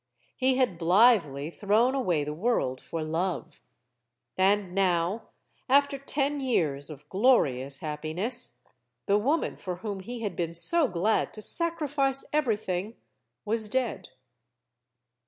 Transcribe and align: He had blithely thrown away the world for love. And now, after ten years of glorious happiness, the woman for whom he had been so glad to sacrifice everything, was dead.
He 0.35 0.55
had 0.57 0.79
blithely 0.79 1.51
thrown 1.51 1.93
away 1.93 2.23
the 2.23 2.33
world 2.33 2.81
for 2.81 3.03
love. 3.03 3.61
And 4.35 4.73
now, 4.73 5.29
after 5.69 5.99
ten 5.99 6.39
years 6.39 6.89
of 6.89 7.07
glorious 7.07 7.81
happiness, 7.81 8.63
the 9.05 9.19
woman 9.19 9.57
for 9.57 9.75
whom 9.75 9.99
he 9.99 10.21
had 10.21 10.35
been 10.35 10.55
so 10.55 10.87
glad 10.87 11.35
to 11.35 11.41
sacrifice 11.43 12.25
everything, 12.33 12.95
was 13.45 13.69
dead. 13.69 14.09